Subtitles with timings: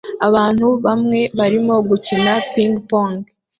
[0.27, 3.15] Abantu bamwe barimo gukina ping-pong